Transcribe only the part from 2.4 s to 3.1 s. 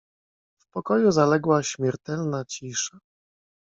cisza."